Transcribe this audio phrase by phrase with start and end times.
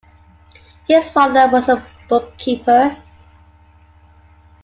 [0.87, 2.97] His father was a bookkeeper.